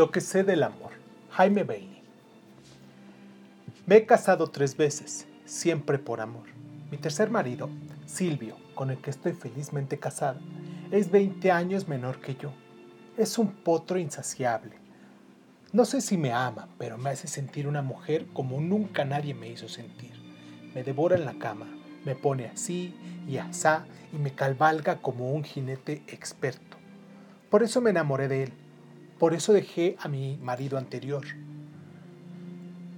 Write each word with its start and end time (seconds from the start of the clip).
Lo 0.00 0.10
que 0.10 0.22
sé 0.22 0.44
del 0.44 0.62
amor. 0.62 0.92
Jaime 1.32 1.62
Bailey. 1.62 2.02
Me 3.84 3.96
he 3.96 4.06
casado 4.06 4.46
tres 4.46 4.74
veces, 4.74 5.26
siempre 5.44 5.98
por 5.98 6.22
amor. 6.22 6.46
Mi 6.90 6.96
tercer 6.96 7.28
marido, 7.28 7.68
Silvio, 8.06 8.56
con 8.74 8.88
el 8.88 8.96
que 8.96 9.10
estoy 9.10 9.34
felizmente 9.34 9.98
casada, 9.98 10.40
es 10.90 11.10
20 11.10 11.50
años 11.50 11.86
menor 11.86 12.18
que 12.22 12.34
yo. 12.34 12.50
Es 13.18 13.36
un 13.36 13.52
potro 13.52 13.98
insaciable. 13.98 14.72
No 15.74 15.84
sé 15.84 16.00
si 16.00 16.16
me 16.16 16.32
ama, 16.32 16.70
pero 16.78 16.96
me 16.96 17.10
hace 17.10 17.28
sentir 17.28 17.66
una 17.66 17.82
mujer 17.82 18.24
como 18.32 18.58
nunca 18.58 19.04
nadie 19.04 19.34
me 19.34 19.50
hizo 19.50 19.68
sentir. 19.68 20.12
Me 20.74 20.82
devora 20.82 21.16
en 21.16 21.26
la 21.26 21.34
cama, 21.34 21.66
me 22.06 22.14
pone 22.14 22.46
así 22.46 22.94
y 23.28 23.36
asá 23.36 23.84
y 24.14 24.16
me 24.16 24.32
cabalga 24.32 25.02
como 25.02 25.30
un 25.30 25.44
jinete 25.44 26.02
experto. 26.06 26.78
Por 27.50 27.62
eso 27.62 27.82
me 27.82 27.90
enamoré 27.90 28.28
de 28.28 28.44
él 28.44 28.52
por 29.20 29.34
eso 29.34 29.52
dejé 29.52 29.96
a 30.00 30.08
mi 30.08 30.38
marido 30.38 30.78
anterior. 30.78 31.22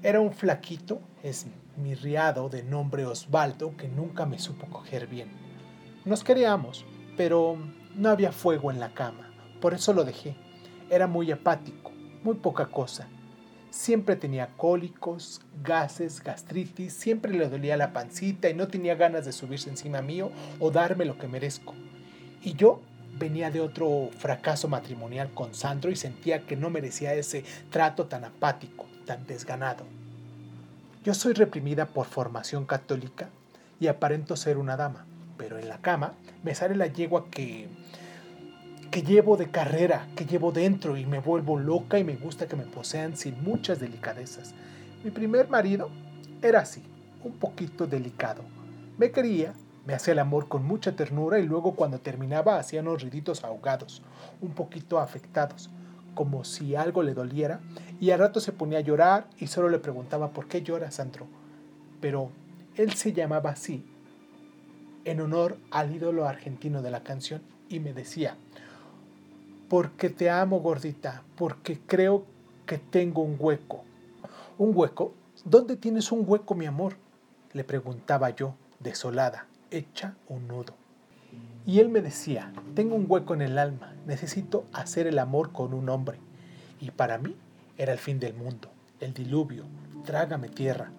Era 0.04 0.20
un 0.20 0.32
flaquito, 0.32 1.00
es 1.24 1.48
mi 1.76 1.96
riado 1.96 2.48
de 2.48 2.62
nombre 2.62 3.04
Osvaldo, 3.04 3.76
que 3.76 3.88
nunca 3.88 4.24
me 4.24 4.38
supo 4.38 4.68
coger 4.68 5.08
bien. 5.08 5.30
Nos 6.04 6.22
queríamos, 6.22 6.86
pero 7.16 7.58
no 7.96 8.08
había 8.08 8.30
fuego 8.30 8.70
en 8.70 8.78
la 8.78 8.94
cama, 8.94 9.34
por 9.60 9.74
eso 9.74 9.92
lo 9.92 10.04
dejé. 10.04 10.36
Era 10.90 11.08
muy 11.08 11.32
apático, 11.32 11.90
muy 12.22 12.36
poca 12.36 12.66
cosa. 12.66 13.08
Siempre 13.70 14.14
tenía 14.14 14.50
cólicos, 14.56 15.40
gases, 15.64 16.22
gastritis, 16.22 16.92
siempre 16.92 17.32
le 17.32 17.48
dolía 17.48 17.76
la 17.76 17.92
pancita 17.92 18.48
y 18.48 18.54
no 18.54 18.68
tenía 18.68 18.94
ganas 18.94 19.24
de 19.24 19.32
subirse 19.32 19.70
encima 19.70 20.02
mío 20.02 20.30
o 20.60 20.70
darme 20.70 21.04
lo 21.04 21.18
que 21.18 21.26
merezco. 21.26 21.74
Y 22.42 22.52
yo 22.54 22.80
venía 23.22 23.52
de 23.52 23.60
otro 23.60 24.10
fracaso 24.18 24.66
matrimonial 24.66 25.30
con 25.32 25.54
Sandro 25.54 25.92
y 25.92 25.96
sentía 25.96 26.44
que 26.44 26.56
no 26.56 26.70
merecía 26.70 27.14
ese 27.14 27.44
trato 27.70 28.06
tan 28.06 28.24
apático, 28.24 28.88
tan 29.06 29.28
desganado. 29.28 29.84
Yo 31.04 31.14
soy 31.14 31.32
reprimida 31.32 31.86
por 31.86 32.06
formación 32.06 32.66
católica 32.66 33.30
y 33.78 33.86
aparento 33.86 34.34
ser 34.34 34.58
una 34.58 34.76
dama, 34.76 35.06
pero 35.36 35.56
en 35.56 35.68
la 35.68 35.78
cama 35.78 36.14
me 36.42 36.56
sale 36.56 36.74
la 36.74 36.88
yegua 36.88 37.30
que 37.30 37.68
que 38.90 39.02
llevo 39.02 39.38
de 39.38 39.50
carrera, 39.50 40.08
que 40.16 40.26
llevo 40.26 40.52
dentro 40.52 40.98
y 40.98 41.06
me 41.06 41.20
vuelvo 41.20 41.58
loca 41.58 41.98
y 41.98 42.04
me 42.04 42.16
gusta 42.16 42.46
que 42.46 42.56
me 42.56 42.64
posean 42.64 43.16
sin 43.16 43.42
muchas 43.42 43.78
delicadezas. 43.80 44.52
Mi 45.02 45.10
primer 45.10 45.48
marido 45.48 45.88
era 46.42 46.60
así, 46.60 46.82
un 47.22 47.32
poquito 47.38 47.86
delicado. 47.86 48.42
Me 48.98 49.10
quería, 49.10 49.54
me 49.84 49.94
hacía 49.94 50.12
el 50.12 50.20
amor 50.20 50.48
con 50.48 50.64
mucha 50.64 50.94
ternura 50.94 51.40
y 51.40 51.46
luego 51.46 51.74
cuando 51.74 51.98
terminaba 51.98 52.58
hacía 52.58 52.82
unos 52.82 53.02
riditos 53.02 53.42
ahogados, 53.42 54.02
un 54.40 54.52
poquito 54.52 55.00
afectados, 55.00 55.70
como 56.14 56.44
si 56.44 56.76
algo 56.76 57.02
le 57.02 57.14
doliera, 57.14 57.60
y 58.00 58.10
al 58.10 58.20
rato 58.20 58.40
se 58.40 58.52
ponía 58.52 58.78
a 58.78 58.82
llorar 58.82 59.26
y 59.38 59.48
solo 59.48 59.68
le 59.68 59.78
preguntaba 59.78 60.30
¿por 60.30 60.46
qué 60.46 60.62
llora, 60.62 60.90
Sandro? 60.90 61.26
Pero 62.00 62.30
él 62.76 62.92
se 62.92 63.12
llamaba 63.12 63.50
así, 63.50 63.84
en 65.04 65.20
honor 65.20 65.56
al 65.70 65.94
ídolo 65.94 66.26
argentino 66.28 66.82
de 66.82 66.90
la 66.90 67.02
canción, 67.02 67.42
y 67.68 67.80
me 67.80 67.92
decía, 67.92 68.36
porque 69.68 70.10
te 70.10 70.30
amo 70.30 70.60
gordita, 70.60 71.22
porque 71.36 71.80
creo 71.86 72.24
que 72.66 72.78
tengo 72.78 73.22
un 73.22 73.36
hueco. 73.38 73.84
¿Un 74.58 74.72
hueco? 74.74 75.14
¿Dónde 75.44 75.76
tienes 75.76 76.12
un 76.12 76.24
hueco, 76.26 76.54
mi 76.54 76.66
amor? 76.66 76.96
le 77.52 77.64
preguntaba 77.64 78.30
yo, 78.30 78.54
desolada 78.80 79.46
hecha 79.72 80.14
un 80.28 80.48
nudo. 80.48 80.74
Y 81.66 81.80
él 81.80 81.88
me 81.88 82.02
decía, 82.02 82.52
tengo 82.74 82.94
un 82.94 83.06
hueco 83.08 83.34
en 83.34 83.42
el 83.42 83.58
alma, 83.58 83.94
necesito 84.06 84.64
hacer 84.72 85.06
el 85.06 85.18
amor 85.18 85.52
con 85.52 85.74
un 85.74 85.88
hombre. 85.88 86.18
Y 86.80 86.90
para 86.90 87.18
mí 87.18 87.36
era 87.78 87.92
el 87.92 87.98
fin 87.98 88.18
del 88.18 88.34
mundo, 88.34 88.68
el 89.00 89.14
diluvio, 89.14 89.64
trágame 90.04 90.48
tierra. 90.48 90.90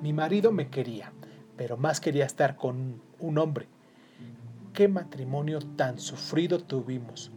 Mi 0.00 0.12
marido 0.12 0.52
me 0.52 0.68
quería, 0.68 1.12
pero 1.56 1.76
más 1.76 2.00
quería 2.00 2.24
estar 2.24 2.56
con 2.56 3.00
un 3.18 3.38
hombre. 3.38 3.66
Qué 4.72 4.88
matrimonio 4.88 5.58
tan 5.76 5.98
sufrido 5.98 6.58
tuvimos. 6.58 7.30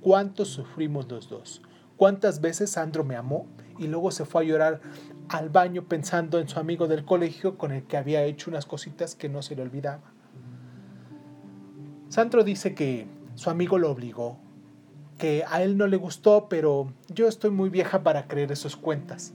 Cuánto 0.00 0.44
sufrimos 0.44 1.08
los 1.08 1.28
dos. 1.28 1.62
Cuántas 1.96 2.40
veces 2.40 2.70
Sandro 2.70 3.04
me 3.04 3.16
amó 3.16 3.46
y 3.78 3.86
luego 3.86 4.10
se 4.10 4.24
fue 4.24 4.42
a 4.42 4.46
llorar 4.46 4.80
al 5.28 5.50
baño 5.50 5.84
pensando 5.84 6.38
en 6.38 6.48
su 6.48 6.58
amigo 6.58 6.86
del 6.86 7.04
colegio 7.04 7.58
con 7.58 7.72
el 7.72 7.84
que 7.84 7.96
había 7.96 8.22
hecho 8.24 8.50
unas 8.50 8.66
cositas 8.66 9.14
que 9.14 9.28
no 9.28 9.42
se 9.42 9.56
le 9.56 9.62
olvidaba. 9.62 10.12
Sandro 12.08 12.44
dice 12.44 12.74
que 12.74 13.06
su 13.34 13.50
amigo 13.50 13.78
lo 13.78 13.90
obligó, 13.90 14.38
que 15.18 15.44
a 15.46 15.62
él 15.62 15.76
no 15.76 15.86
le 15.86 15.96
gustó, 15.96 16.48
pero 16.48 16.92
yo 17.08 17.28
estoy 17.28 17.50
muy 17.50 17.68
vieja 17.68 18.02
para 18.02 18.26
creer 18.26 18.52
esos 18.52 18.76
cuentas. 18.76 19.34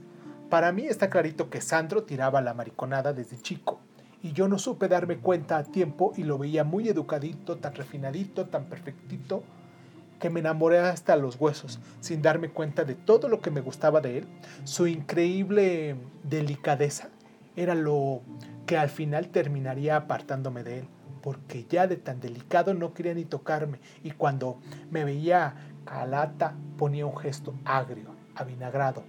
Para 0.50 0.72
mí 0.72 0.86
está 0.86 1.10
clarito 1.10 1.50
que 1.50 1.60
Sandro 1.60 2.02
tiraba 2.02 2.40
la 2.40 2.54
mariconada 2.54 3.12
desde 3.12 3.40
chico, 3.40 3.80
y 4.22 4.32
yo 4.32 4.48
no 4.48 4.58
supe 4.58 4.88
darme 4.88 5.18
cuenta 5.18 5.58
a 5.58 5.64
tiempo 5.64 6.14
y 6.16 6.24
lo 6.24 6.38
veía 6.38 6.64
muy 6.64 6.88
educadito, 6.88 7.56
tan 7.56 7.74
refinadito, 7.74 8.46
tan 8.46 8.64
perfectito, 8.64 9.44
que 10.24 10.30
me 10.30 10.40
enamoré 10.40 10.78
hasta 10.78 11.16
los 11.16 11.38
huesos, 11.38 11.80
sin 12.00 12.22
darme 12.22 12.48
cuenta 12.48 12.84
de 12.84 12.94
todo 12.94 13.28
lo 13.28 13.42
que 13.42 13.50
me 13.50 13.60
gustaba 13.60 14.00
de 14.00 14.16
él. 14.16 14.26
Su 14.64 14.86
increíble 14.86 15.96
delicadeza 16.22 17.10
era 17.56 17.74
lo 17.74 18.22
que 18.64 18.78
al 18.78 18.88
final 18.88 19.28
terminaría 19.28 19.96
apartándome 19.96 20.64
de 20.64 20.78
él, 20.78 20.88
porque 21.20 21.66
ya 21.68 21.86
de 21.86 21.98
tan 21.98 22.20
delicado 22.20 22.72
no 22.72 22.94
quería 22.94 23.12
ni 23.12 23.26
tocarme, 23.26 23.80
y 24.02 24.12
cuando 24.12 24.56
me 24.90 25.04
veía 25.04 25.56
calata 25.84 26.54
ponía 26.78 27.04
un 27.04 27.18
gesto 27.18 27.52
agrio, 27.66 28.16
avinagrado, 28.34 29.04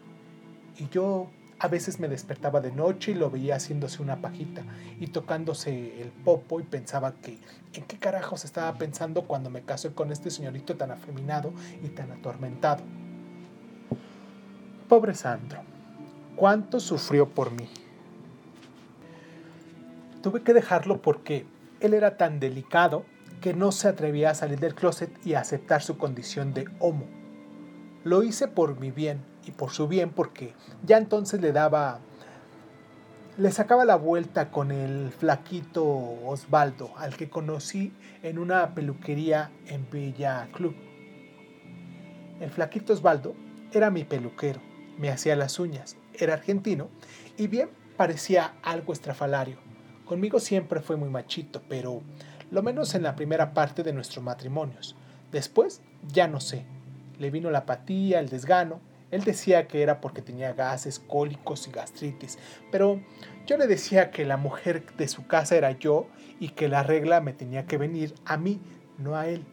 y 0.77 0.89
yo 0.89 1.29
a 1.59 1.67
veces 1.67 1.99
me 1.99 2.07
despertaba 2.07 2.59
de 2.59 2.71
noche 2.71 3.11
y 3.11 3.15
lo 3.15 3.29
veía 3.29 3.55
haciéndose 3.55 4.01
una 4.01 4.17
pajita 4.17 4.63
y 4.99 5.07
tocándose 5.07 6.01
el 6.01 6.09
popo 6.09 6.59
y 6.59 6.63
pensaba 6.63 7.13
que 7.13 7.39
en 7.73 7.83
qué 7.85 7.97
carajos 7.97 8.43
estaba 8.43 8.77
pensando 8.77 9.23
cuando 9.23 9.49
me 9.49 9.61
casé 9.61 9.93
con 9.93 10.11
este 10.11 10.29
señorito 10.29 10.75
tan 10.75 10.91
afeminado 10.91 11.53
y 11.83 11.89
tan 11.89 12.11
atormentado. 12.11 12.83
Pobre 14.89 15.15
Sandro, 15.15 15.61
cuánto 16.35 16.79
sufrió 16.79 17.29
por 17.29 17.51
mí. 17.51 17.69
Tuve 20.21 20.41
que 20.41 20.53
dejarlo 20.53 21.01
porque 21.01 21.45
él 21.79 21.93
era 21.93 22.17
tan 22.17 22.39
delicado 22.39 23.05
que 23.41 23.53
no 23.53 23.71
se 23.71 23.87
atrevía 23.87 24.31
a 24.31 24.35
salir 24.35 24.59
del 24.59 24.75
closet 24.75 25.09
y 25.25 25.35
a 25.35 25.39
aceptar 25.39 25.81
su 25.81 25.97
condición 25.97 26.53
de 26.53 26.67
homo. 26.79 27.05
Lo 28.03 28.23
hice 28.23 28.47
por 28.47 28.79
mi 28.79 28.91
bien 28.91 29.21
y 29.45 29.51
por 29.51 29.71
su 29.71 29.87
bien 29.87 30.09
porque 30.09 30.53
ya 30.83 30.97
entonces 30.97 31.41
le 31.41 31.51
daba, 31.51 31.99
le 33.37 33.51
sacaba 33.51 33.85
la 33.85 33.95
vuelta 33.95 34.51
con 34.51 34.71
el 34.71 35.11
flaquito 35.11 35.85
Osvaldo, 35.85 36.91
al 36.97 37.15
que 37.15 37.29
conocí 37.29 37.93
en 38.23 38.39
una 38.39 38.73
peluquería 38.73 39.51
en 39.67 39.87
Bella 39.89 40.49
Club. 40.51 40.75
El 42.39 42.49
flaquito 42.49 42.93
Osvaldo 42.93 43.35
era 43.71 43.91
mi 43.91 44.03
peluquero, 44.03 44.61
me 44.97 45.09
hacía 45.09 45.35
las 45.35 45.59
uñas, 45.59 45.97
era 46.13 46.33
argentino 46.33 46.89
y 47.37 47.47
bien 47.47 47.69
parecía 47.97 48.53
algo 48.63 48.93
estrafalario. 48.93 49.57
Conmigo 50.05 50.39
siempre 50.39 50.81
fue 50.81 50.97
muy 50.97 51.09
machito, 51.09 51.61
pero 51.67 52.01
lo 52.51 52.61
menos 52.61 52.93
en 52.93 53.03
la 53.03 53.15
primera 53.15 53.53
parte 53.53 53.83
de 53.83 53.93
nuestros 53.93 54.23
matrimonios. 54.23 54.95
Después, 55.31 55.81
ya 56.07 56.27
no 56.27 56.39
sé. 56.39 56.65
Le 57.17 57.31
vino 57.31 57.49
la 57.49 57.59
apatía, 57.59 58.19
el 58.19 58.29
desgano, 58.29 58.81
él 59.15 59.23
decía 59.23 59.67
que 59.67 59.81
era 59.81 60.01
porque 60.01 60.21
tenía 60.21 60.53
gases, 60.53 60.99
cólicos 60.99 61.67
y 61.67 61.71
gastritis, 61.71 62.37
pero 62.71 62.99
yo 63.47 63.57
le 63.57 63.65
decía 63.65 64.11
que 64.11 64.25
la 64.25 64.35
mujer 64.35 64.85
de 64.97 65.07
su 65.07 65.25
casa 65.25 65.55
era 65.55 65.71
yo 65.71 66.07
y 66.39 66.49
que 66.49 66.67
la 66.67 66.83
regla 66.83 67.21
me 67.21 67.31
tenía 67.31 67.65
que 67.65 67.77
venir 67.77 68.13
a 68.25 68.37
mí, 68.37 68.59
no 68.97 69.15
a 69.15 69.27
él. 69.27 69.45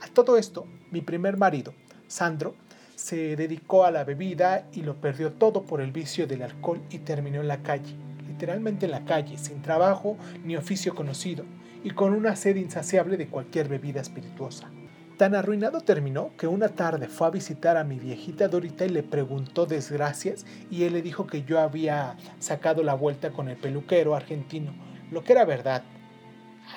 A 0.00 0.08
todo 0.08 0.36
esto, 0.36 0.66
mi 0.90 1.02
primer 1.02 1.36
marido, 1.36 1.72
Sandro, 2.08 2.56
se 2.96 3.36
dedicó 3.36 3.84
a 3.84 3.92
la 3.92 4.02
bebida 4.02 4.66
y 4.72 4.82
lo 4.82 5.00
perdió 5.00 5.32
todo 5.32 5.62
por 5.62 5.80
el 5.80 5.92
vicio 5.92 6.26
del 6.26 6.42
alcohol 6.42 6.82
y 6.90 6.98
terminó 6.98 7.40
en 7.40 7.48
la 7.48 7.62
calle, 7.62 7.94
literalmente 8.26 8.86
en 8.86 8.92
la 8.92 9.04
calle, 9.04 9.38
sin 9.38 9.62
trabajo 9.62 10.16
ni 10.44 10.56
oficio 10.56 10.94
conocido 10.94 11.44
y 11.84 11.90
con 11.90 12.12
una 12.12 12.34
sed 12.34 12.56
insaciable 12.56 13.16
de 13.16 13.28
cualquier 13.28 13.68
bebida 13.68 14.00
espirituosa. 14.00 14.68
Tan 15.16 15.34
arruinado 15.34 15.80
terminó 15.80 16.32
que 16.36 16.46
una 16.46 16.68
tarde 16.68 17.08
fue 17.08 17.26
a 17.26 17.30
visitar 17.30 17.78
a 17.78 17.84
mi 17.84 17.98
viejita 17.98 18.48
Dorita 18.48 18.84
y 18.84 18.90
le 18.90 19.02
preguntó 19.02 19.64
desgracias 19.64 20.44
y 20.70 20.84
él 20.84 20.92
le 20.92 21.00
dijo 21.00 21.26
que 21.26 21.42
yo 21.42 21.58
había 21.58 22.18
sacado 22.38 22.82
la 22.82 22.92
vuelta 22.92 23.30
con 23.30 23.48
el 23.48 23.56
peluquero 23.56 24.14
argentino, 24.14 24.74
lo 25.10 25.24
que 25.24 25.32
era 25.32 25.46
verdad. 25.46 25.84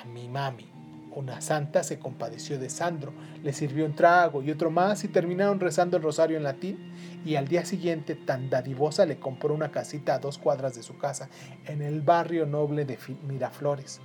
A 0.00 0.06
mi 0.06 0.26
mami, 0.30 0.70
una 1.14 1.42
santa, 1.42 1.82
se 1.82 1.98
compadeció 1.98 2.58
de 2.58 2.70
Sandro, 2.70 3.12
le 3.42 3.52
sirvió 3.52 3.84
un 3.84 3.94
trago 3.94 4.42
y 4.42 4.50
otro 4.50 4.70
más 4.70 5.04
y 5.04 5.08
terminaron 5.08 5.60
rezando 5.60 5.98
el 5.98 6.02
rosario 6.02 6.38
en 6.38 6.44
latín 6.44 6.94
y 7.26 7.34
al 7.34 7.46
día 7.46 7.66
siguiente 7.66 8.14
tan 8.14 8.48
dadivosa 8.48 9.04
le 9.04 9.18
compró 9.18 9.52
una 9.52 9.70
casita 9.70 10.14
a 10.14 10.18
dos 10.18 10.38
cuadras 10.38 10.74
de 10.74 10.82
su 10.82 10.96
casa 10.96 11.28
en 11.66 11.82
el 11.82 12.00
barrio 12.00 12.46
noble 12.46 12.86
de 12.86 12.96
Miraflores. 13.28 14.00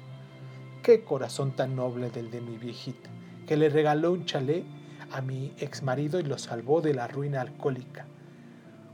Qué 0.84 1.06
corazón 1.06 1.56
tan 1.56 1.78
noble 1.78 2.10
del 2.10 2.30
de 2.32 2.42
mi 2.42 2.58
viejita 2.58 3.10
que 3.46 3.58
le 3.58 3.70
regaló 3.70 4.12
un 4.12 4.26
chalet 4.26 4.64
a 5.12 5.22
mi 5.22 5.54
ex 5.60 5.84
marido 5.84 6.20
y 6.20 6.24
lo 6.24 6.38
salvó 6.38 6.82
de 6.82 6.94
la 6.94 7.08
ruina 7.08 7.42
alcohólica. 7.42 8.06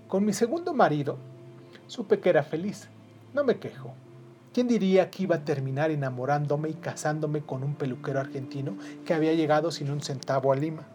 Con 0.07 0.25
mi 0.25 0.33
segundo 0.33 0.73
marido, 0.73 1.17
supe 1.87 2.19
que 2.19 2.29
era 2.29 2.43
feliz. 2.43 2.89
No 3.33 3.43
me 3.43 3.59
quejo. 3.59 3.93
¿Quién 4.53 4.67
diría 4.67 5.09
que 5.09 5.23
iba 5.23 5.37
a 5.37 5.45
terminar 5.45 5.91
enamorándome 5.91 6.69
y 6.69 6.73
casándome 6.73 7.41
con 7.41 7.63
un 7.63 7.75
peluquero 7.75 8.19
argentino 8.19 8.77
que 9.05 9.13
había 9.13 9.33
llegado 9.33 9.71
sin 9.71 9.89
un 9.89 10.01
centavo 10.01 10.51
a 10.51 10.57
Lima? 10.57 10.85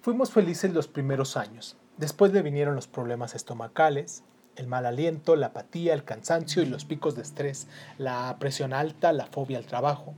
Fuimos 0.00 0.30
felices 0.30 0.72
los 0.72 0.88
primeros 0.88 1.36
años. 1.36 1.76
Después 1.98 2.32
le 2.32 2.40
vinieron 2.40 2.74
los 2.74 2.86
problemas 2.86 3.34
estomacales, 3.34 4.22
el 4.56 4.66
mal 4.66 4.86
aliento, 4.86 5.36
la 5.36 5.48
apatía, 5.48 5.92
el 5.92 6.04
cansancio 6.04 6.62
y 6.62 6.66
los 6.66 6.86
picos 6.86 7.14
de 7.14 7.22
estrés, 7.22 7.68
la 7.98 8.34
presión 8.38 8.72
alta, 8.72 9.12
la 9.12 9.26
fobia 9.26 9.58
al 9.58 9.66
trabajo. 9.66 10.14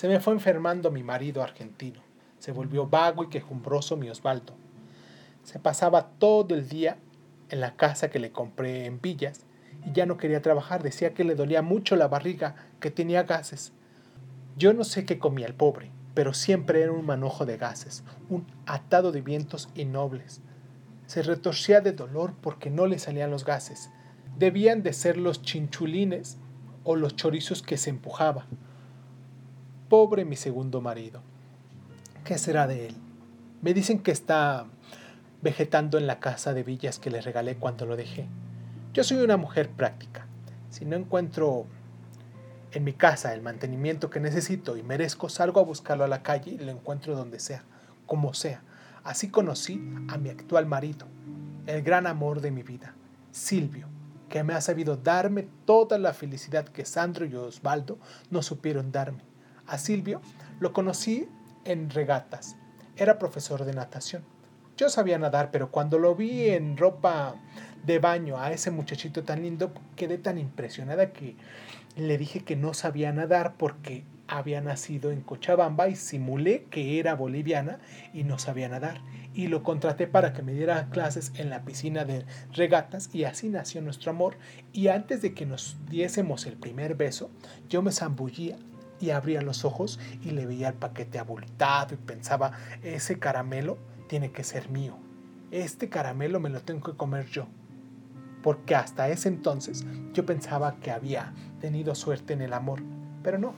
Se 0.00 0.08
me 0.08 0.18
fue 0.18 0.32
enfermando 0.32 0.90
mi 0.90 1.02
marido 1.02 1.42
argentino. 1.42 2.00
Se 2.38 2.52
volvió 2.52 2.86
vago 2.86 3.22
y 3.22 3.28
quejumbroso 3.28 3.98
mi 3.98 4.08
Osvaldo. 4.08 4.54
Se 5.42 5.58
pasaba 5.58 6.12
todo 6.18 6.54
el 6.54 6.70
día 6.70 6.96
en 7.50 7.60
la 7.60 7.76
casa 7.76 8.08
que 8.08 8.18
le 8.18 8.32
compré 8.32 8.86
en 8.86 9.02
Villas 9.02 9.44
y 9.84 9.92
ya 9.92 10.06
no 10.06 10.16
quería 10.16 10.40
trabajar. 10.40 10.82
Decía 10.82 11.12
que 11.12 11.22
le 11.22 11.34
dolía 11.34 11.60
mucho 11.60 11.96
la 11.96 12.08
barriga, 12.08 12.54
que 12.80 12.90
tenía 12.90 13.24
gases. 13.24 13.74
Yo 14.56 14.72
no 14.72 14.84
sé 14.84 15.04
qué 15.04 15.18
comía 15.18 15.46
el 15.46 15.52
pobre, 15.52 15.90
pero 16.14 16.32
siempre 16.32 16.80
era 16.80 16.92
un 16.92 17.04
manojo 17.04 17.44
de 17.44 17.58
gases, 17.58 18.02
un 18.30 18.46
atado 18.64 19.12
de 19.12 19.20
vientos 19.20 19.68
innobles. 19.74 20.40
Se 21.08 21.22
retorcía 21.22 21.82
de 21.82 21.92
dolor 21.92 22.32
porque 22.40 22.70
no 22.70 22.86
le 22.86 22.98
salían 22.98 23.30
los 23.30 23.44
gases. 23.44 23.90
Debían 24.38 24.82
de 24.82 24.94
ser 24.94 25.18
los 25.18 25.42
chinchulines 25.42 26.38
o 26.84 26.96
los 26.96 27.16
chorizos 27.16 27.60
que 27.60 27.76
se 27.76 27.90
empujaba. 27.90 28.46
Pobre 29.90 30.24
mi 30.24 30.36
segundo 30.36 30.80
marido. 30.80 31.20
¿Qué 32.22 32.38
será 32.38 32.68
de 32.68 32.86
él? 32.86 32.94
Me 33.60 33.74
dicen 33.74 33.98
que 33.98 34.12
está 34.12 34.66
vegetando 35.42 35.98
en 35.98 36.06
la 36.06 36.20
casa 36.20 36.54
de 36.54 36.62
villas 36.62 37.00
que 37.00 37.10
le 37.10 37.20
regalé 37.20 37.56
cuando 37.56 37.86
lo 37.86 37.96
dejé. 37.96 38.28
Yo 38.94 39.02
soy 39.02 39.16
una 39.16 39.36
mujer 39.36 39.68
práctica. 39.68 40.28
Si 40.70 40.84
no 40.84 40.94
encuentro 40.94 41.66
en 42.70 42.84
mi 42.84 42.92
casa 42.92 43.34
el 43.34 43.42
mantenimiento 43.42 44.10
que 44.10 44.20
necesito 44.20 44.76
y 44.76 44.84
merezco, 44.84 45.28
salgo 45.28 45.58
a 45.58 45.64
buscarlo 45.64 46.04
a 46.04 46.08
la 46.08 46.22
calle 46.22 46.52
y 46.52 46.58
lo 46.58 46.70
encuentro 46.70 47.16
donde 47.16 47.40
sea, 47.40 47.64
como 48.06 48.32
sea. 48.32 48.62
Así 49.02 49.28
conocí 49.28 49.82
a 50.06 50.18
mi 50.18 50.28
actual 50.28 50.66
marido, 50.66 51.08
el 51.66 51.82
gran 51.82 52.06
amor 52.06 52.40
de 52.40 52.52
mi 52.52 52.62
vida, 52.62 52.94
Silvio, 53.32 53.88
que 54.28 54.44
me 54.44 54.54
ha 54.54 54.60
sabido 54.60 54.96
darme 54.96 55.48
toda 55.64 55.98
la 55.98 56.14
felicidad 56.14 56.68
que 56.68 56.84
Sandro 56.84 57.26
y 57.26 57.34
Osvaldo 57.34 57.98
no 58.30 58.40
supieron 58.44 58.92
darme. 58.92 59.29
A 59.70 59.78
Silvio 59.78 60.20
lo 60.58 60.72
conocí 60.72 61.28
en 61.64 61.90
regatas. 61.90 62.56
Era 62.96 63.20
profesor 63.20 63.64
de 63.64 63.72
natación. 63.72 64.24
Yo 64.76 64.88
sabía 64.88 65.16
nadar, 65.16 65.52
pero 65.52 65.70
cuando 65.70 65.96
lo 66.00 66.16
vi 66.16 66.48
en 66.48 66.76
ropa 66.76 67.36
de 67.84 68.00
baño 68.00 68.36
a 68.36 68.50
ese 68.50 68.72
muchachito 68.72 69.22
tan 69.22 69.42
lindo, 69.42 69.72
quedé 69.94 70.18
tan 70.18 70.38
impresionada 70.38 71.12
que 71.12 71.36
le 71.94 72.18
dije 72.18 72.40
que 72.40 72.56
no 72.56 72.74
sabía 72.74 73.12
nadar 73.12 73.54
porque 73.58 74.02
había 74.26 74.60
nacido 74.60 75.12
en 75.12 75.20
Cochabamba 75.20 75.88
y 75.88 75.94
simulé 75.94 76.64
que 76.64 76.98
era 76.98 77.14
boliviana 77.14 77.78
y 78.12 78.24
no 78.24 78.40
sabía 78.40 78.68
nadar. 78.68 79.00
Y 79.34 79.46
lo 79.46 79.62
contraté 79.62 80.08
para 80.08 80.32
que 80.32 80.42
me 80.42 80.52
diera 80.52 80.88
clases 80.90 81.30
en 81.36 81.48
la 81.48 81.62
piscina 81.64 82.04
de 82.04 82.26
regatas 82.52 83.08
y 83.12 83.22
así 83.22 83.48
nació 83.48 83.82
nuestro 83.82 84.10
amor. 84.10 84.36
Y 84.72 84.88
antes 84.88 85.22
de 85.22 85.32
que 85.32 85.46
nos 85.46 85.76
diésemos 85.88 86.46
el 86.46 86.56
primer 86.56 86.96
beso, 86.96 87.30
yo 87.68 87.82
me 87.82 87.92
zambullía 87.92 88.56
y 89.00 89.10
abría 89.10 89.42
los 89.42 89.64
ojos 89.64 89.98
y 90.22 90.30
le 90.30 90.46
veía 90.46 90.68
el 90.68 90.74
paquete 90.74 91.18
abultado 91.18 91.94
y 91.94 91.96
pensaba, 91.96 92.52
ese 92.82 93.18
caramelo 93.18 93.78
tiene 94.08 94.30
que 94.30 94.44
ser 94.44 94.68
mío. 94.68 94.96
Este 95.50 95.88
caramelo 95.88 96.38
me 96.38 96.50
lo 96.50 96.60
tengo 96.60 96.90
que 96.90 96.96
comer 96.96 97.26
yo. 97.26 97.46
Porque 98.42 98.74
hasta 98.74 99.08
ese 99.08 99.28
entonces 99.28 99.84
yo 100.12 100.24
pensaba 100.24 100.76
que 100.76 100.90
había 100.90 101.34
tenido 101.60 101.94
suerte 101.94 102.32
en 102.32 102.42
el 102.42 102.52
amor, 102.52 102.82
pero 103.22 103.38
no. 103.38 103.54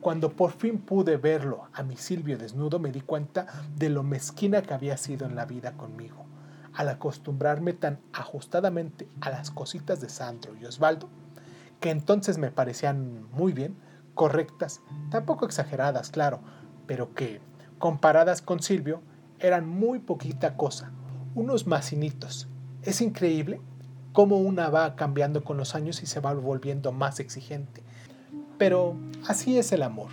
Cuando 0.00 0.32
por 0.32 0.52
fin 0.52 0.78
pude 0.78 1.16
verlo 1.16 1.68
a 1.74 1.82
mi 1.82 1.96
Silvio 1.96 2.38
desnudo 2.38 2.78
me 2.78 2.90
di 2.90 3.02
cuenta 3.02 3.46
de 3.76 3.90
lo 3.90 4.02
mezquina 4.02 4.62
que 4.62 4.72
había 4.72 4.96
sido 4.96 5.26
en 5.26 5.36
la 5.36 5.44
vida 5.44 5.72
conmigo. 5.72 6.24
Al 6.72 6.88
acostumbrarme 6.88 7.74
tan 7.74 8.00
ajustadamente 8.12 9.08
a 9.20 9.30
las 9.30 9.50
cositas 9.50 10.00
de 10.00 10.08
Sandro 10.08 10.56
y 10.56 10.64
Osvaldo, 10.64 11.08
que 11.80 11.90
entonces 11.90 12.38
me 12.38 12.50
parecían 12.50 13.24
muy 13.32 13.52
bien, 13.52 13.76
correctas, 14.20 14.82
tampoco 15.08 15.46
exageradas, 15.46 16.10
claro, 16.10 16.40
pero 16.86 17.14
que, 17.14 17.40
comparadas 17.78 18.42
con 18.42 18.60
Silvio, 18.60 19.00
eran 19.38 19.66
muy 19.66 19.98
poquita 19.98 20.58
cosa, 20.58 20.92
unos 21.34 21.66
masinitos. 21.66 22.46
Es 22.82 23.00
increíble 23.00 23.62
cómo 24.12 24.36
una 24.36 24.68
va 24.68 24.94
cambiando 24.94 25.42
con 25.42 25.56
los 25.56 25.74
años 25.74 26.02
y 26.02 26.06
se 26.06 26.20
va 26.20 26.34
volviendo 26.34 26.92
más 26.92 27.18
exigente. 27.18 27.82
Pero 28.58 28.94
así 29.26 29.56
es 29.56 29.72
el 29.72 29.82
amor. 29.82 30.10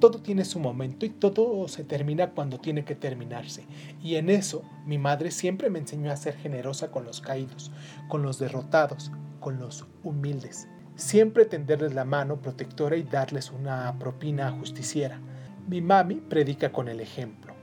Todo 0.00 0.22
tiene 0.22 0.46
su 0.46 0.58
momento 0.58 1.04
y 1.04 1.10
todo 1.10 1.68
se 1.68 1.84
termina 1.84 2.30
cuando 2.30 2.60
tiene 2.60 2.86
que 2.86 2.94
terminarse. 2.94 3.66
Y 4.02 4.14
en 4.14 4.30
eso 4.30 4.62
mi 4.86 4.96
madre 4.96 5.30
siempre 5.30 5.68
me 5.68 5.80
enseñó 5.80 6.10
a 6.10 6.16
ser 6.16 6.34
generosa 6.34 6.90
con 6.90 7.04
los 7.04 7.20
caídos, 7.20 7.70
con 8.08 8.22
los 8.22 8.38
derrotados, 8.38 9.12
con 9.38 9.58
los 9.58 9.84
humildes 10.02 10.66
siempre 10.96 11.44
tenderles 11.44 11.94
la 11.94 12.04
mano 12.04 12.36
protectora 12.36 12.96
y 12.96 13.02
darles 13.02 13.50
una 13.50 13.94
propina 13.98 14.50
justiciera. 14.50 15.18
Mi 15.68 15.80
mami 15.80 16.16
predica 16.16 16.72
con 16.72 16.88
el 16.88 17.00
ejemplo, 17.00 17.54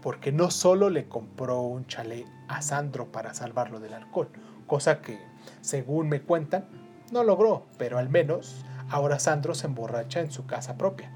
porque 0.00 0.32
no 0.32 0.50
solo 0.50 0.90
le 0.90 1.08
compró 1.08 1.62
un 1.62 1.86
chalet 1.86 2.26
a 2.48 2.62
Sandro 2.62 3.12
para 3.12 3.34
salvarlo 3.34 3.80
del 3.80 3.94
alcohol, 3.94 4.28
cosa 4.66 5.00
que, 5.00 5.18
según 5.60 6.08
me 6.08 6.22
cuentan, 6.22 6.64
no 7.12 7.24
logró, 7.24 7.66
pero 7.78 7.98
al 7.98 8.08
menos 8.08 8.64
ahora 8.88 9.18
Sandro 9.18 9.54
se 9.54 9.66
emborracha 9.66 10.20
en 10.20 10.30
su 10.30 10.46
casa 10.46 10.76
propia, 10.76 11.12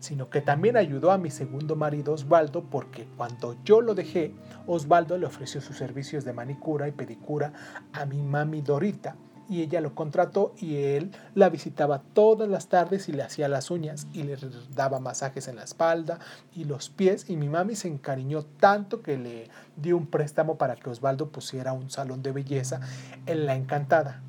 sino 0.00 0.30
que 0.30 0.40
también 0.40 0.76
ayudó 0.76 1.10
a 1.10 1.18
mi 1.18 1.30
segundo 1.30 1.76
marido 1.76 2.12
Osvaldo 2.12 2.64
porque 2.64 3.06
cuando 3.16 3.56
yo 3.64 3.80
lo 3.80 3.94
dejé, 3.94 4.34
Osvaldo 4.66 5.16
le 5.16 5.26
ofreció 5.26 5.60
sus 5.60 5.76
servicios 5.76 6.24
de 6.24 6.32
manicura 6.32 6.88
y 6.88 6.92
pedicura 6.92 7.52
a 7.92 8.04
mi 8.04 8.22
mami 8.22 8.60
Dorita, 8.60 9.16
y 9.48 9.62
ella 9.62 9.80
lo 9.80 9.94
contrató 9.94 10.54
y 10.58 10.76
él 10.76 11.12
la 11.34 11.48
visitaba 11.48 12.02
todas 12.12 12.48
las 12.48 12.68
tardes 12.68 13.08
y 13.08 13.12
le 13.12 13.22
hacía 13.22 13.48
las 13.48 13.70
uñas 13.70 14.06
y 14.12 14.22
le 14.22 14.36
daba 14.74 15.00
masajes 15.00 15.48
en 15.48 15.56
la 15.56 15.64
espalda 15.64 16.18
y 16.54 16.64
los 16.64 16.88
pies 16.88 17.28
y 17.28 17.36
mi 17.36 17.48
mami 17.48 17.76
se 17.76 17.88
encariñó 17.88 18.42
tanto 18.42 19.02
que 19.02 19.18
le 19.18 19.50
dio 19.76 19.96
un 19.96 20.06
préstamo 20.06 20.56
para 20.56 20.76
que 20.76 20.90
Osvaldo 20.90 21.28
pusiera 21.28 21.72
un 21.72 21.90
salón 21.90 22.22
de 22.22 22.32
belleza 22.32 22.80
en 23.26 23.46
la 23.46 23.54
encantada. 23.54 24.22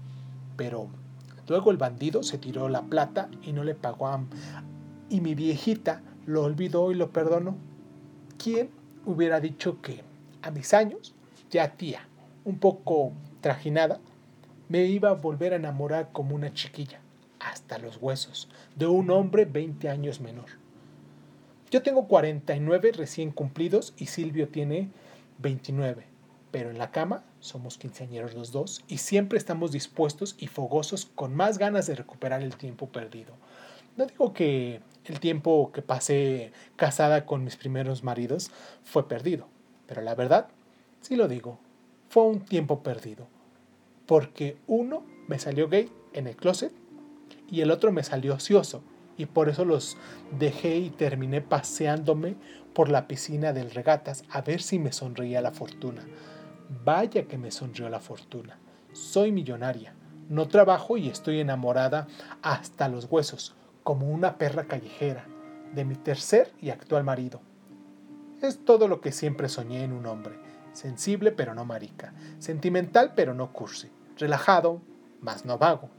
Pero 0.58 0.88
luego 1.48 1.72
el 1.72 1.78
bandido 1.78 2.24
se 2.24 2.38
tiró 2.38 2.70
la 2.70 2.84
plata 2.84 3.30
y 3.42 3.54
no 3.54 3.64
le 3.64 3.76
pagó 3.76 4.08
a... 4.08 4.24
Y 5.10 5.22
mi 5.22 5.36
viejita 5.36 6.02
lo 6.26 6.44
olvidó 6.44 6.92
y 6.92 6.96
lo 6.96 7.12
perdonó. 7.12 7.56
¿Quién 8.42 8.70
hubiera 9.06 9.40
dicho 9.40 9.82
que 9.82 10.04
a 10.42 10.52
mis 10.52 10.74
años, 10.74 11.14
ya 11.50 11.76
tía, 11.76 12.08
un 12.44 12.60
poco 12.60 13.14
trajinada, 13.42 14.00
me 14.68 14.86
iba 14.86 15.10
a 15.10 15.14
volver 15.14 15.54
a 15.54 15.58
enamorar 15.58 16.10
como 16.12 16.36
una 16.36 16.54
chiquilla, 16.54 17.00
hasta 17.40 17.78
los 17.78 17.98
huesos, 17.98 18.50
de 18.76 18.88
un 18.88 19.12
hombre 19.12 19.46
20 19.46 19.90
años 19.90 20.20
menor. 20.20 20.50
Yo 21.70 21.84
tengo 21.84 22.08
49 22.08 22.92
recién 22.94 23.32
cumplidos 23.32 23.94
y 23.98 24.08
Silvio 24.08 24.50
tiene 24.50 24.90
29, 25.40 26.06
pero 26.52 26.70
en 26.70 26.78
la 26.78 26.92
cama 26.92 27.24
somos 27.40 27.78
quinceañeros 27.78 28.34
los 28.34 28.52
dos 28.52 28.84
y 28.88 29.00
siempre 29.00 29.38
estamos 29.38 29.72
dispuestos 29.72 30.36
y 30.40 30.48
fogosos 30.48 31.06
con 31.06 31.36
más 31.36 31.58
ganas 31.58 31.86
de 31.88 31.96
recuperar 31.96 32.42
el 32.42 32.56
tiempo 32.56 32.88
perdido. 32.90 33.34
No 33.98 34.06
digo 34.06 34.34
que 34.34 34.82
el 35.06 35.20
tiempo 35.20 35.72
que 35.72 35.82
pasé 35.82 36.52
casada 36.76 37.26
con 37.26 37.44
mis 37.44 37.56
primeros 37.56 38.04
maridos 38.04 38.52
fue 38.84 39.08
perdido, 39.08 39.48
pero 39.88 40.02
la 40.02 40.16
verdad, 40.16 40.48
sí 41.02 41.16
lo 41.16 41.28
digo, 41.28 41.60
fue 42.10 42.24
un 42.24 42.42
tiempo 42.42 42.82
perdido 42.82 43.28
porque 44.06 44.58
uno 44.68 45.04
me 45.28 45.40
salió 45.40 45.70
gay 45.70 45.92
en 46.14 46.28
el 46.28 46.36
closet 46.36 46.72
y 47.50 47.62
el 47.62 47.72
otro 47.72 47.92
me 47.92 48.04
salió 48.04 48.36
ocioso 48.36 48.84
y 49.18 49.26
por 49.26 49.50
eso 49.50 49.66
los 49.66 49.98
dejé 50.38 50.78
y 50.78 50.90
terminé 50.90 51.42
paseándome 51.42 52.36
por 52.74 52.90
la 52.90 53.08
piscina 53.08 53.54
del 53.54 53.72
regatas 53.72 54.24
a 54.30 54.42
ver 54.42 54.62
si 54.62 54.80
me 54.80 54.92
sonreía 54.92 55.42
la 55.42 55.52
fortuna. 55.52 56.06
Vaya 56.84 57.28
que 57.28 57.38
me 57.38 57.52
sonrió 57.52 57.90
la 57.90 58.00
fortuna. 58.00 58.58
Soy 58.92 59.32
millonaria, 59.32 59.94
no 60.30 60.48
trabajo 60.48 60.98
y 60.98 61.10
estoy 61.10 61.40
enamorada 61.40 62.08
hasta 62.42 62.90
los 62.90 63.06
huesos, 63.06 63.56
como 63.84 64.10
una 64.10 64.38
perra 64.38 64.66
callejera, 64.66 65.26
de 65.74 65.86
mi 65.86 65.96
tercer 65.96 66.52
y 66.62 66.70
actual 66.70 67.04
marido. 67.04 67.42
Es 68.42 68.66
todo 68.66 68.88
lo 68.88 69.00
que 69.02 69.12
siempre 69.12 69.48
soñé 69.48 69.84
en 69.84 69.94
un 69.94 70.06
hombre, 70.06 70.36
sensible 70.74 71.32
pero 71.32 71.54
no 71.54 71.66
marica, 71.66 72.14
sentimental 72.40 73.14
pero 73.16 73.34
no 73.34 73.54
cursi, 73.54 73.90
relajado, 74.18 74.82
mas 75.22 75.46
no 75.46 75.58
vago. 75.58 75.90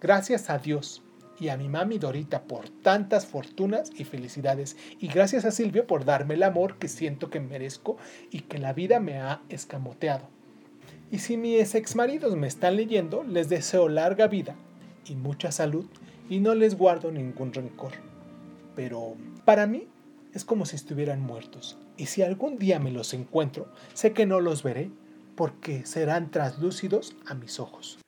Gracias 0.00 0.50
a 0.50 0.58
Dios 0.58 1.02
y 1.38 1.48
a 1.48 1.56
mi 1.56 1.68
mami 1.68 1.98
Dorita 1.98 2.42
por 2.42 2.68
tantas 2.68 3.26
fortunas 3.26 3.90
y 3.96 4.04
felicidades. 4.04 4.76
Y 4.98 5.08
gracias 5.08 5.44
a 5.44 5.50
Silvio 5.50 5.86
por 5.86 6.04
darme 6.04 6.34
el 6.34 6.42
amor 6.42 6.76
que 6.78 6.88
siento 6.88 7.30
que 7.30 7.40
merezco 7.40 7.96
y 8.30 8.40
que 8.42 8.58
la 8.58 8.72
vida 8.72 9.00
me 9.00 9.18
ha 9.18 9.40
escamoteado. 9.48 10.28
Y 11.10 11.18
si 11.18 11.36
mis 11.36 11.74
exmaridos 11.74 12.36
me 12.36 12.46
están 12.46 12.76
leyendo, 12.76 13.24
les 13.24 13.48
deseo 13.48 13.88
larga 13.88 14.28
vida 14.28 14.54
y 15.06 15.16
mucha 15.16 15.50
salud 15.50 15.86
y 16.28 16.40
no 16.40 16.54
les 16.54 16.76
guardo 16.76 17.10
ningún 17.10 17.52
rencor. 17.52 17.92
Pero 18.76 19.16
para 19.44 19.66
mí 19.66 19.88
es 20.32 20.44
como 20.44 20.66
si 20.66 20.76
estuvieran 20.76 21.20
muertos. 21.20 21.76
Y 21.96 22.06
si 22.06 22.22
algún 22.22 22.58
día 22.58 22.78
me 22.78 22.92
los 22.92 23.12
encuentro, 23.14 23.66
sé 23.94 24.12
que 24.12 24.26
no 24.26 24.40
los 24.40 24.62
veré 24.62 24.90
porque 25.40 25.86
serán 25.86 26.30
traslúcidos 26.30 27.16
a 27.24 27.32
mis 27.32 27.60
ojos. 27.60 27.98